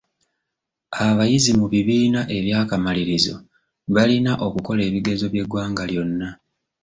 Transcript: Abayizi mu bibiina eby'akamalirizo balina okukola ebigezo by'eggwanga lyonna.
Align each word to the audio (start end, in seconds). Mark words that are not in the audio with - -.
Abayizi 1.05 1.51
mu 1.59 1.65
bibiina 1.73 2.21
eby'akamalirizo 2.37 3.35
balina 3.95 4.31
okukola 4.47 4.81
ebigezo 4.89 5.25
by'eggwanga 5.33 5.83
lyonna. 5.91 6.29